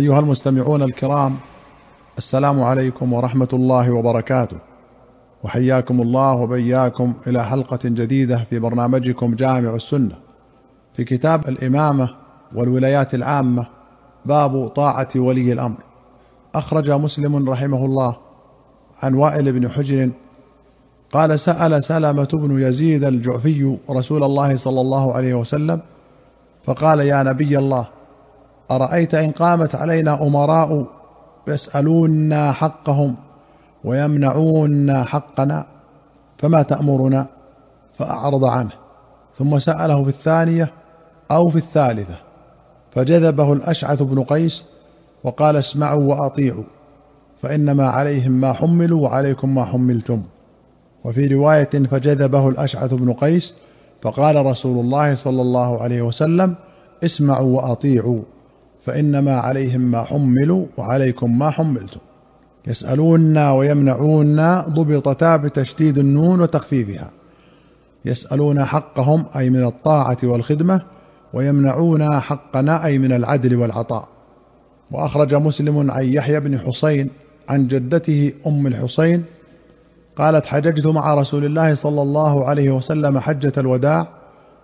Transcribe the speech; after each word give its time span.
أيها 0.00 0.20
المستمعون 0.20 0.82
الكرام 0.82 1.36
السلام 2.18 2.62
عليكم 2.62 3.12
ورحمة 3.12 3.48
الله 3.52 3.90
وبركاته. 3.90 4.56
وحياكم 5.44 6.00
الله 6.00 6.32
وبياكم 6.32 7.14
إلى 7.26 7.44
حلقة 7.44 7.78
جديدة 7.84 8.36
في 8.36 8.58
برنامجكم 8.58 9.34
جامع 9.34 9.74
السنة. 9.74 10.14
في 10.94 11.04
كتاب 11.04 11.48
الإمامة 11.48 12.10
والولايات 12.54 13.14
العامة 13.14 13.66
باب 14.26 14.68
طاعة 14.68 15.08
ولي 15.16 15.52
الأمر. 15.52 15.78
أخرج 16.54 16.90
مسلم 16.90 17.50
رحمه 17.50 17.84
الله 17.84 18.16
عن 19.02 19.14
وائل 19.14 19.52
بن 19.52 19.70
حجر 19.70 20.10
قال 21.12 21.38
سأل 21.38 21.84
سلمة 21.84 22.28
بن 22.32 22.62
يزيد 22.62 23.04
الجعفي 23.04 23.76
رسول 23.90 24.24
الله 24.24 24.56
صلى 24.56 24.80
الله 24.80 25.14
عليه 25.14 25.34
وسلم 25.34 25.80
فقال 26.64 27.00
يا 27.00 27.22
نبي 27.22 27.58
الله 27.58 27.99
أرأيت 28.70 29.14
إن 29.14 29.30
قامت 29.30 29.74
علينا 29.74 30.22
أمراء 30.22 30.86
يسالوننا 31.48 32.52
حقهم 32.52 33.16
ويمنعوننا 33.84 35.04
حقنا 35.04 35.66
فما 36.38 36.62
تأمرنا؟ 36.62 37.26
فأعرض 37.98 38.44
عنه 38.44 38.70
ثم 39.38 39.58
سأله 39.58 40.02
في 40.02 40.08
الثانية 40.08 40.70
أو 41.30 41.48
في 41.48 41.56
الثالثة 41.56 42.14
فجذبه 42.90 43.52
الأشعث 43.52 44.02
بن 44.02 44.22
قيس 44.22 44.64
وقال 45.24 45.56
اسمعوا 45.56 46.14
وأطيعوا 46.14 46.64
فإنما 47.42 47.88
عليهم 47.88 48.32
ما 48.32 48.52
حملوا 48.52 49.00
وعليكم 49.00 49.54
ما 49.54 49.64
حملتم. 49.64 50.22
وفي 51.04 51.26
رواية 51.26 51.64
فجذبه 51.64 52.48
الأشعث 52.48 52.94
بن 52.94 53.12
قيس 53.12 53.54
فقال 54.02 54.46
رسول 54.46 54.84
الله 54.84 55.14
صلى 55.14 55.42
الله 55.42 55.82
عليه 55.82 56.02
وسلم 56.02 56.54
اسمعوا 57.04 57.56
وأطيعوا. 57.56 58.22
فإنما 58.86 59.36
عليهم 59.36 59.80
ما 59.80 60.02
حملوا 60.02 60.66
وعليكم 60.76 61.38
ما 61.38 61.50
حملتم. 61.50 62.00
يسألوننا 62.66 63.52
ويمنعوننا 63.52 64.66
ضبطتا 64.68 65.36
بتشديد 65.36 65.98
النون 65.98 66.40
وتخفيفها. 66.40 67.10
يسألون 68.04 68.64
حقهم 68.64 69.24
أي 69.36 69.50
من 69.50 69.64
الطاعة 69.64 70.18
والخدمة 70.22 70.82
ويمنعون 71.32 72.20
حقنا 72.20 72.84
أي 72.84 72.98
من 72.98 73.12
العدل 73.12 73.56
والعطاء. 73.56 74.08
وأخرج 74.90 75.34
مسلم 75.34 75.90
عن 75.90 76.04
يحيى 76.04 76.40
بن 76.40 76.58
حسين 76.58 77.10
عن 77.48 77.68
جدته 77.68 78.32
أم 78.46 78.66
الحسين 78.66 79.24
قالت 80.16 80.46
حججت 80.46 80.86
مع 80.86 81.14
رسول 81.14 81.44
الله 81.44 81.74
صلى 81.74 82.02
الله 82.02 82.44
عليه 82.44 82.70
وسلم 82.70 83.18
حجة 83.18 83.52
الوداع 83.58 84.08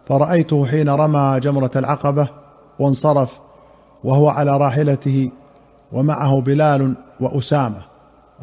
فرأيته 0.07 0.67
حين 0.67 0.89
رمى 0.89 1.41
جمرة 1.41 1.71
العقبة 1.77 2.29
وانصرف 2.79 3.41
وهو 4.05 4.29
على 4.29 4.57
راحلته 4.57 5.31
ومعه 5.93 6.41
بلال 6.41 6.95
وأسامة. 7.21 7.81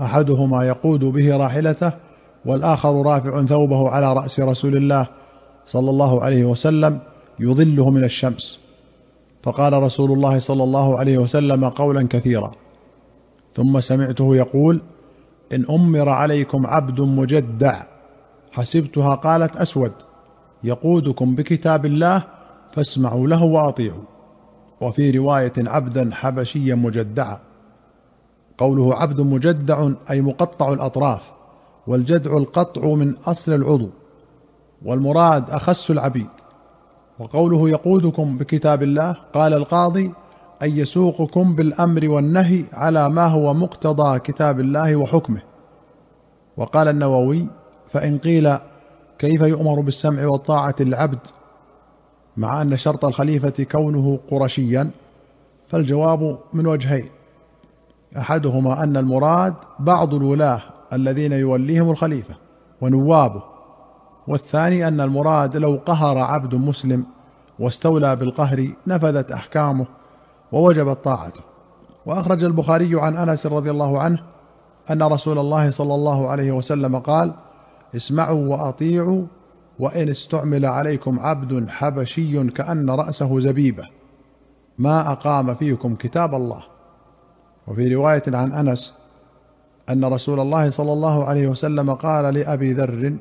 أحدهما 0.01 0.63
يقود 0.67 0.99
به 1.03 1.37
راحلته 1.37 1.91
والآخر 2.45 3.05
رافع 3.05 3.41
ثوبه 3.45 3.89
على 3.89 4.13
رأس 4.13 4.39
رسول 4.39 4.77
الله 4.77 5.07
صلى 5.65 5.89
الله 5.89 6.23
عليه 6.23 6.45
وسلم 6.45 6.99
يظله 7.39 7.89
من 7.89 8.03
الشمس. 8.03 8.59
فقال 9.43 9.73
رسول 9.73 10.11
الله 10.11 10.39
صلى 10.39 10.63
الله 10.63 10.99
عليه 10.99 11.17
وسلم 11.17 11.69
قولا 11.69 12.07
كثيرا. 12.07 12.51
ثم 13.53 13.79
سمعته 13.79 14.35
يقول 14.35 14.81
إن 15.53 15.65
أمر 15.69 16.09
عليكم 16.09 16.67
عبد 16.67 17.01
مجدع 17.01 17.83
حسبتها 18.51 19.15
قالت 19.15 19.55
أسود 19.55 19.91
يقودكم 20.63 21.35
بكتاب 21.35 21.85
الله 21.85 22.23
فاسمعوا 22.71 23.27
له 23.27 23.43
وأطيعوا. 23.43 24.12
وفي 24.83 25.11
رواية 25.11 25.53
عبدا 25.57 26.09
حبشيا 26.13 26.75
مجدعا. 26.75 27.39
قوله 28.57 28.95
عبد 28.95 29.21
مجدع 29.21 29.89
أي 30.09 30.21
مقطع 30.21 30.73
الأطراف 30.73 31.31
والجدع 31.87 32.37
القطع 32.37 32.87
من 32.87 33.15
أصل 33.27 33.53
العضو 33.53 33.89
والمراد 34.85 35.49
أخس 35.49 35.91
العبيد. 35.91 36.29
وقوله 37.19 37.69
يقودكم 37.69 38.37
بكتاب 38.37 38.83
الله 38.83 39.15
قال 39.33 39.53
القاضي 39.53 40.11
ان 40.63 40.77
يسوقكم 40.77 41.55
بالأمر 41.55 42.09
والنهي 42.09 42.65
على 42.73 43.09
ما 43.09 43.25
هو 43.25 43.53
مقتضى 43.53 44.19
كتاب 44.19 44.59
الله 44.59 44.95
وحكمه. 44.95 45.41
وقال 46.57 46.87
النووي 46.87 47.47
فإن 47.91 48.17
قيل 48.17 48.57
كيف 49.19 49.41
يؤمر 49.41 49.81
بالسمع 49.81 50.27
والطاعة 50.27 50.75
للعبد 50.79 51.19
مع 52.37 52.61
أن 52.61 52.77
شرط 52.77 53.05
الخليفة 53.05 53.63
كونه 53.63 54.19
قرشيا 54.31 54.89
فالجواب 55.67 56.37
من 56.53 56.67
وجهين. 56.67 57.09
أحدهما 58.17 58.83
أن 58.83 58.97
المراد 58.97 59.53
بعض 59.79 60.13
الولاة 60.13 60.61
الذين 60.93 61.31
يوليهم 61.31 61.91
الخليفة 61.91 62.35
ونوابه 62.81 63.43
والثاني 64.27 64.87
أن 64.87 65.01
المراد 65.01 65.57
لو 65.57 65.79
قهر 65.85 66.17
عبد 66.17 66.55
مسلم 66.55 67.05
واستولى 67.59 68.15
بالقهر 68.15 68.71
نفذت 68.87 69.31
أحكامه 69.31 69.85
ووجبت 70.51 70.97
طاعته. 71.03 71.41
وأخرج 72.05 72.43
البخاري 72.43 73.01
عن 73.01 73.17
أنس 73.17 73.45
رضي 73.45 73.71
الله 73.71 73.99
عنه 73.99 74.19
أن 74.91 75.03
رسول 75.03 75.39
الله 75.39 75.71
صلى 75.71 75.95
الله 75.95 76.29
عليه 76.29 76.51
وسلم 76.51 76.99
قال 76.99 77.33
اسمعوا 77.95 78.47
وأطيعوا 78.47 79.25
وإن 79.79 80.09
استعمل 80.09 80.65
عليكم 80.65 81.19
عبد 81.19 81.69
حبشي 81.69 82.47
كأن 82.47 82.89
رأسه 82.89 83.39
زبيبة. 83.39 83.89
ما 84.77 85.11
أقام 85.11 85.55
فيكم 85.55 85.95
كتاب 85.95 86.35
الله. 86.35 86.63
وفي 87.67 87.95
رواية 87.95 88.23
عن 88.27 88.51
أنس 88.51 88.93
أن 89.89 90.05
رسول 90.05 90.39
الله 90.39 90.69
صلى 90.69 90.93
الله 90.93 91.25
عليه 91.25 91.47
وسلم 91.47 91.93
قال 91.93 92.33
لأبي 92.33 92.73
ذر 92.73 93.15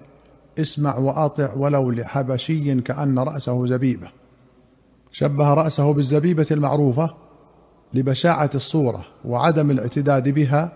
اسمع 0.58 0.96
وأطع 0.96 1.54
ولو 1.54 1.90
لحبشي 1.90 2.80
كأن 2.80 3.18
رأسه 3.18 3.66
زبيبة. 3.66 4.08
شبه 5.12 5.54
رأسه 5.54 5.92
بالزبيبة 5.92 6.46
المعروفة 6.50 7.10
لبشاعة 7.94 8.50
الصورة 8.54 9.04
وعدم 9.24 9.70
الاعتداد 9.70 10.28
بها 10.28 10.72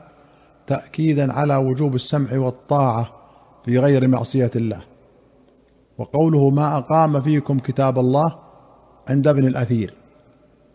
تاكيدا 0.66 1.32
على 1.32 1.56
وجوب 1.56 1.94
السمع 1.94 2.38
والطاعة 2.38 3.12
في 3.64 3.78
غير 3.78 4.08
معصية 4.08 4.50
الله. 4.56 4.95
وقوله 5.98 6.50
ما 6.50 6.78
أقام 6.78 7.20
فيكم 7.20 7.58
كتاب 7.58 7.98
الله 7.98 8.38
عند 9.08 9.28
ابن 9.28 9.46
الأثير 9.46 9.94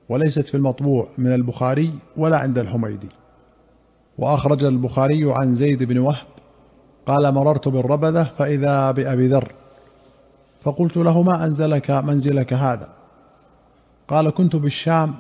وليست 0.10 0.48
في 0.48 0.58
المطبوع 0.58 1.08
من 1.18 1.34
البخاري 1.34 1.94
ولا 2.18 2.38
عند 2.38 2.58
الحميدي. 2.58 3.10
وأخرج 4.18 4.64
البخاري 4.64 5.34
عن 5.34 5.56
زيد 5.56 5.84
بن 5.84 5.98
وهب 5.98 6.28
قال 7.06 7.34
مررت 7.34 7.68
بالربذة 7.68 8.24
فإذا 8.24 8.92
بأبي 8.92 9.28
ذر. 9.28 9.52
فقلت 10.62 10.98
له 10.98 11.22
ما 11.22 11.46
أنزلك 11.46 11.92
منزلك 11.92 12.54
هذا؟ 12.54 12.90
قال 14.08 14.30
كنت 14.30 14.56
بالشام 14.56 15.14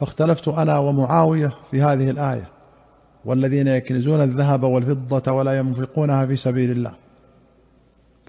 فاختلفت 0.00 0.48
أنا 0.48 0.78
ومعاوية 0.78 1.52
في 1.70 1.82
هذه 1.82 2.10
الآية 2.10 2.48
والذين 3.24 3.68
يكنزون 3.68 4.20
الذهب 4.20 4.62
والفضة 4.62 5.32
ولا 5.32 5.58
ينفقونها 5.58 6.26
في 6.26 6.36
سبيل 6.36 6.70
الله. 6.70 7.01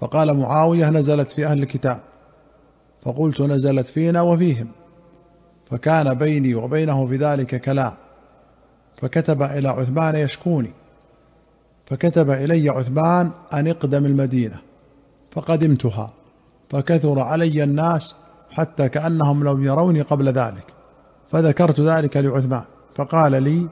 فقال 0.04 0.34
معاوية 0.34 0.90
نزلت 0.90 1.32
في 1.32 1.46
أهل 1.46 1.64
الكتاب. 1.64 2.00
فقلت 3.02 3.42
نزلت 3.42 3.88
فينا 3.88 4.22
وفيهم. 4.22 4.68
فكان 5.70 6.14
بيني 6.14 6.56
وبينه 6.56 7.06
في 7.06 7.16
ذلك 7.16 7.62
كلام. 7.62 7.94
فكتب 8.98 9.44
إلى 9.44 9.70
عثمان 9.70 10.16
يشكوني. 10.16 10.72
فكتب 11.86 12.30
إلي 12.32 12.70
عثمان 12.70 13.32
أن 13.54 13.68
اقدم 13.68 14.06
المدينة. 14.06 14.58
فقدمتها. 15.32 16.14
فكثر 16.70 17.20
علي 17.20 17.64
الناس 17.64 18.16
حتى 18.52 18.90
كأنهم 18.90 19.44
لم 19.44 19.64
يروني 19.64 20.02
قبل 20.02 20.30
ذلك. 20.30 20.74
فذكرت 21.32 21.80
ذلك 21.80 22.18
لعثمان. 22.18 22.64
فقال 22.96 23.44
لي 23.44 23.68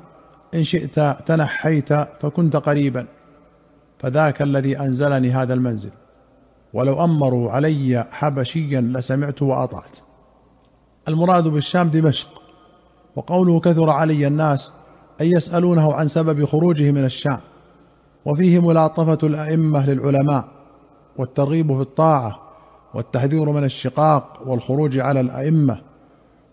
إن 0.54 0.64
شئت 0.64 1.00
تنحيت 1.26 1.94
فكنت 1.94 2.56
قريبا. 2.56 3.08
فذاك 4.00 4.42
الذي 4.42 4.80
أنزلني 4.80 5.32
هذا 5.32 5.54
المنزل. 5.54 5.92
ولو 6.74 7.04
أمروا 7.04 7.52
علي 7.52 8.06
حبشيا 8.12 8.82
لسمعت 8.82 9.42
وأطعت. 9.42 9.98
المراد 11.08 11.44
بالشام 11.44 11.90
دمشق. 11.90 12.42
وقوله 13.16 13.60
كثر 13.60 13.90
علي 13.90 14.28
الناس 14.28 14.72
ان 15.22 15.26
يسألونه 15.26 15.94
عن 15.94 16.08
سبب 16.08 16.46
خروجه 16.46 16.92
من 16.92 17.06
الشام. 17.06 17.40
وفيه 18.26 18.60
ملاطفه 18.60 19.28
الأئمة 19.28 19.90
للعلماء 19.90 20.48
والترغيب 21.18 21.76
في 21.76 21.82
الطاعة 21.82 22.40
والتحذير 22.94 23.52
من 23.52 23.64
الشقاق 23.64 24.42
والخروج 24.46 25.00
على 25.00 25.22
الأئمة. 25.22 25.82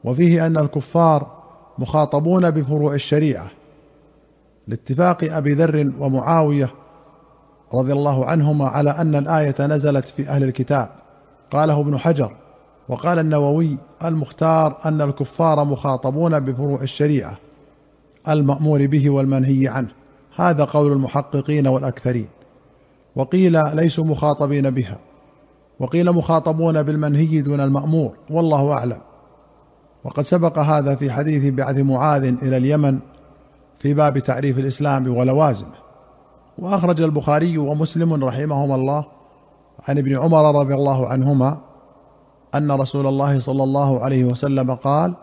وفيه 0.04 0.46
أن 0.46 0.58
الكفار 0.58 1.38
مخاطبون 1.78 2.50
بفروع 2.50 2.94
الشريعة. 2.94 3.50
لاتفاق 4.68 5.24
أبي 5.24 5.54
ذر 5.54 5.92
ومعاوية 5.98 6.70
رضي 7.74 7.92
الله 7.92 8.26
عنهما 8.26 8.68
على 8.68 8.90
أن 8.90 9.14
الآية 9.14 9.54
نزلت 9.60 10.04
في 10.04 10.28
أهل 10.28 10.44
الكتاب. 10.44 10.88
قاله 11.50 11.80
ابن 11.80 11.98
حجر 11.98 12.32
وقال 12.88 13.18
النووي 13.18 13.76
المختار 14.04 14.78
أن 14.84 15.02
الكفار 15.02 15.64
مخاطبون 15.64 16.40
بفروع 16.40 16.82
الشريعة 16.82 17.36
المأمور 18.28 18.86
به 18.86 19.10
والمنهي 19.10 19.68
عنه. 19.68 19.88
هذا 20.36 20.64
قول 20.64 20.92
المحققين 20.92 21.66
والأكثرين. 21.66 22.28
وقيل 23.16 23.76
ليسوا 23.76 24.04
مخاطبين 24.04 24.70
بها. 24.70 24.98
وقيل 25.80 26.12
مخاطبون 26.12 26.82
بالمنهي 26.82 27.40
دون 27.42 27.60
المأمور. 27.60 28.12
والله 28.30 28.72
أعلم. 28.72 29.00
وقد 30.04 30.22
سبق 30.22 30.58
هذا 30.58 30.94
في 30.94 31.10
حديث 31.10 31.54
بعث 31.54 31.76
معاذ 31.76 32.24
إلى 32.24 32.56
اليمن 32.56 32.98
في 33.78 33.94
باب 33.94 34.18
تعريف 34.18 34.58
الإسلام 34.58 35.16
ولوازمه. 35.16 35.87
وأخرج 36.58 37.02
البخاري 37.02 37.58
ومسلم 37.58 38.24
رحمهما 38.24 38.74
الله 38.74 39.04
عن 39.88 39.98
ابن 39.98 40.16
عمر 40.16 40.60
رضي 40.60 40.74
الله 40.74 41.06
عنهما 41.06 41.58
أن 42.54 42.70
رسول 42.70 43.06
الله 43.06 43.38
صلى 43.38 43.62
الله 43.62 44.00
عليه 44.00 44.24
وسلم 44.24 44.74
قال 44.74 45.14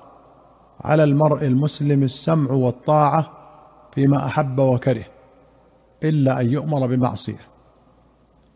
على 0.81 1.03
المرء 1.03 1.45
المسلم 1.45 2.03
السمع 2.03 2.51
والطاعة 2.51 3.31
فيما 3.91 4.25
أحب 4.25 4.59
وكره 4.59 5.05
إلا 6.03 6.41
أن 6.41 6.49
يؤمر 6.49 6.87
بمعصية. 6.87 7.39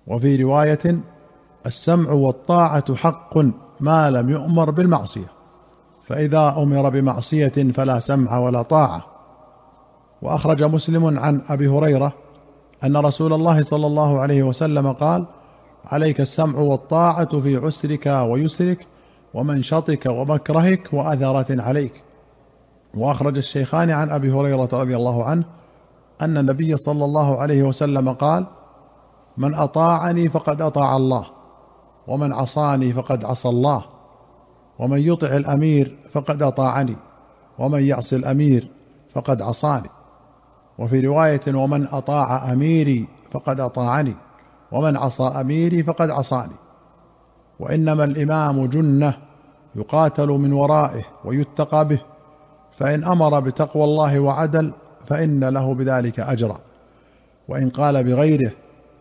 وفي 0.08 0.44
رواية 0.44 1.00
السمع 1.66 2.12
والطاعة 2.12 2.96
حق 2.96 3.38
ما 3.80 4.10
لم 4.10 4.30
يؤمر 4.30 4.72
بالمعصية 4.72 5.28
فإذا 6.04 6.56
أمر 6.58 6.90
بمعصية 6.90 7.72
فلا 7.74 8.00
سمع 8.00 8.38
ولا 8.38 8.62
طاعة. 8.62 9.06
وأخرج 10.22 10.64
مسلم 10.64 11.20
عن 11.20 11.42
أبي 11.50 11.68
هريرة 11.68 12.14
أن 12.84 12.98
رسول 12.98 13.34
الله 13.34 13.62
صلى 13.62 13.88
الله 13.88 14.20
عليه 14.20 14.44
وسلم 14.44 14.92
قال 14.92 15.26
عليك 15.86 16.22
السمع 16.22 16.60
والطاعة 16.60 17.40
في 17.40 17.58
عسرك 17.58 18.06
ويسرك 18.06 18.88
ومنشطك 19.34 20.06
ومكرهك 20.06 20.94
وأثرة 20.94 21.62
عليك. 21.62 22.04
وأخرج 22.94 23.38
الشيخان 23.38 23.92
عن 23.92 24.10
أبي 24.10 24.32
هريرة 24.32 24.70
رضي 24.74 24.96
الله 24.96 25.24
عنه 25.24 25.44
أن 26.22 26.38
النبي 26.38 26.78
صلى 26.78 27.06
الله 27.06 27.38
عليه 27.38 27.64
وسلم 27.64 28.14
قال 28.14 28.46
من 29.38 29.54
أطاعني 29.54 30.30
فقد 30.30 30.62
أطاع 30.62 30.96
الله 30.98 31.26
ومن 32.08 32.34
عصاني 32.34 32.94
فقد 32.94 33.26
عصى 33.26 33.50
الله 33.50 33.86
ومن 34.80 35.00
يطع 35.02 35.28
الأمير 35.28 35.98
فقد 36.12 36.44
أطاعني 36.44 36.96
ومن 37.60 37.84
يعص 37.84 38.14
الأمير 38.14 38.72
فقد 39.14 39.42
عصاني. 39.42 39.90
وفي 40.80 41.00
رواية 41.00 41.42
ومن 41.48 41.88
أطاع 41.92 42.52
أميري 42.52 43.08
فقد 43.32 43.60
أطاعني 43.60 44.16
ومن 44.72 44.98
عصى 44.98 45.24
أميري 45.24 45.84
فقد 45.84 46.10
عصاني. 46.10 46.56
وإنما 47.60 48.04
الإمام 48.04 48.66
جنة 48.66 49.14
يقاتل 49.76 50.28
من 50.28 50.54
ورائه 50.54 51.04
ويتقى 51.26 51.88
به 51.88 52.00
فإن 52.78 53.04
أمر 53.04 53.40
بتقوى 53.40 53.84
الله 53.84 54.20
وعدل 54.20 54.72
فإن 55.06 55.44
له 55.44 55.74
بذلك 55.74 56.20
أجرا. 56.20 56.60
وإن 57.48 57.70
قال 57.70 58.04
بغيره 58.04 58.52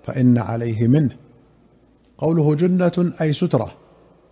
فإن 0.04 0.38
عليه 0.38 0.88
منه. 0.88 1.16
قوله 2.18 2.54
جنة 2.54 3.12
أي 3.20 3.32
سترة 3.32 3.70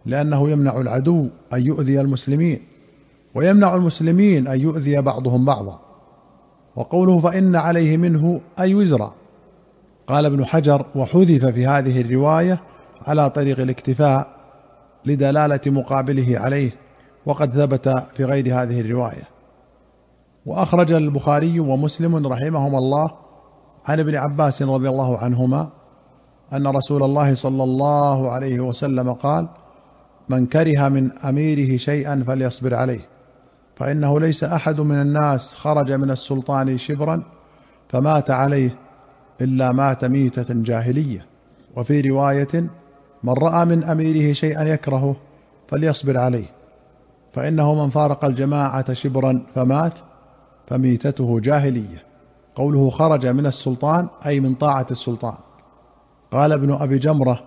لأنه 0.07 0.51
يمنع 0.51 0.81
العدو 0.81 1.29
أن 1.53 1.67
يؤذي 1.67 2.01
المسلمين 2.01 2.61
ويمنع 3.35 3.75
المسلمين 3.75 4.49
أن 4.49 4.61
يؤذي 4.61 5.01
بعضهم 5.01 5.45
بعضا. 5.45 5.86
وقوله 6.77 7.19
فإن 7.19 7.57
عليه 7.57 7.97
منه 7.97 8.41
أي 8.61 8.75
وزرا 8.75 9.15
قال 10.07 10.27
ابن 10.27 10.45
حجر 10.45 10.87
وحذف 10.95 11.47
في 11.47 11.67
هذه 11.67 12.01
الرواية 12.01 12.59
على 13.07 13.31
طريق 13.31 13.61
الاكتفاء 13.61 14.27
لدلالة 15.05 15.61
مقابله 15.67 16.39
عليه 16.39 16.71
وقد 17.27 17.51
ثبت 17.51 17.95
في 18.15 18.25
غير 18.25 18.63
هذه 18.63 18.81
الرواية. 18.81 19.29
وأخرج 20.47 20.93
البخاري 20.93 21.61
ومسلم 21.61 22.27
رحمهما 22.27 22.79
الله 22.79 23.11
عن 23.87 24.01
ابن 24.01 24.17
عباس 24.17 24.63
رضي 24.63 24.89
الله 24.89 25.19
عنهما 25.19 25.69
أن 26.53 26.67
رسول 26.67 27.03
الله 27.03 27.35
صلى 27.35 27.65
الله 27.65 28.31
عليه 28.31 28.61
وسلم 28.61 29.13
قال 29.13 29.49
من 30.29 30.47
كره 30.47 30.89
من 30.89 31.13
أميره 31.13 31.77
شيئا 31.77 32.25
فليصبر 32.27 32.75
عليه. 32.75 33.16
فإنه 33.77 34.21
ليس 34.21 34.45
أحد 34.45 34.81
من 34.81 35.01
الناس 35.01 35.55
خرج 35.55 35.93
من 35.93 36.11
السلطان 36.11 36.79
شبرا 36.79 37.23
فمات 37.89 38.31
عليه 38.31 38.79
إلا 39.41 39.73
مات 39.73 40.05
ميتة 40.05 40.47
جاهلية. 40.49 41.27
وفي 41.77 42.01
رواية 42.01 42.67
من 43.23 43.33
رأى 43.33 43.65
من 43.65 43.85
أميره 43.85 44.33
شيئا 44.33 44.63
يكرهه 44.63 45.17
فليصبر 45.69 46.19
عليه. 46.19 46.47
فإنه 47.33 47.85
من 47.85 47.91
فارق 47.91 48.25
الجماعة 48.25 48.93
شبرا 48.93 49.43
فمات 49.55 49.99
فميتته 50.67 51.41
جاهلية. 51.41 52.03
قوله 52.55 52.91
خرج 52.91 53.27
من 53.27 53.47
السلطان 53.47 54.09
أي 54.27 54.41
من 54.41 54.55
طاعة 54.55 54.87
السلطان. 54.91 55.37
قال 56.33 56.53
ابن 56.53 56.73
أبي 56.73 56.99
جمرة 56.99 57.43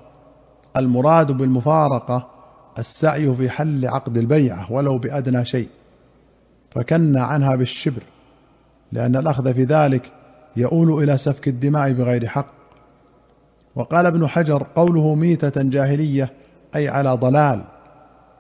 المراد 0.77 1.31
بالمفارقة 1.31 2.27
السعي 2.79 3.33
في 3.33 3.49
حل 3.49 3.87
عقد 3.87 4.17
البيعة 4.17 4.71
ولو 4.71 4.97
بأدنى 4.97 5.45
شيء. 5.45 5.67
فكنا 6.71 7.24
عنها 7.24 7.56
بالشبر 7.56 8.04
لأن 8.92 9.16
الأخذ 9.16 9.54
في 9.54 9.63
ذلك 9.63 10.12
يؤول 10.56 11.04
إلى 11.04 11.18
سفك 11.18 11.48
الدماء 11.48 11.92
بغير 11.92 12.27
حق. 12.27 12.60
وقال 13.75 14.06
ابن 14.06 14.27
حجر 14.27 14.68
قوله 14.75 15.16
ميتة 15.16 15.62
جاهلية 15.62 16.33
أي 16.75 16.88
على 16.88 17.12
ضلال 17.13 17.63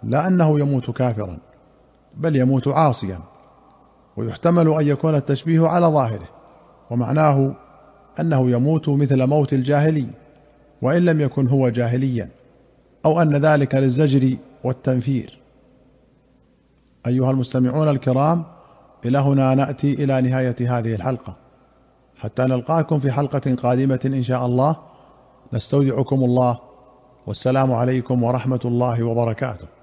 لا 0.03 0.27
أنه 0.27 0.59
يموت 0.59 0.91
كافرا 0.91 1.37
بل 2.17 2.35
يموت 2.35 2.67
عاصيا 2.67 3.19
ويحتمل 4.17 4.67
أن 4.69 4.87
يكون 4.87 5.15
التشبيه 5.15 5.67
على 5.67 5.87
ظاهره 5.87 6.29
ومعناه 6.89 7.55
أنه 8.19 8.51
يموت 8.51 8.89
مثل 8.89 9.25
موت 9.25 9.53
الجاهلي 9.53 10.07
وإن 10.81 11.05
لم 11.05 11.21
يكن 11.21 11.47
هو 11.47 11.69
جاهليا 11.69 12.29
أو 13.05 13.21
أن 13.21 13.35
ذلك 13.35 13.75
للزجر 13.75 14.37
والتنفير. 14.63 15.39
أيها 17.09 17.31
المستمعون 17.31 17.89
الكرام 17.89 18.37
إلى 19.05 19.17
هنا 19.17 19.55
نأتي 19.55 19.93
إلى 19.93 20.21
نهاية 20.21 20.59
هذه 20.59 20.95
الحلقة. 20.95 21.33
حتى 22.17 22.43
نلقاكم 22.43 22.99
في 22.99 23.11
حلقة 23.11 23.55
قادمة 23.63 23.99
إن 24.05 24.23
شاء 24.23 24.45
الله. 24.45 24.75
نستودعكم 25.53 26.19
الله. 26.23 26.59
والسلام 27.27 27.69
عليكم 27.73 28.23
ورحمة 28.23 28.63
الله 28.65 29.03
وبركاته. 29.03 29.78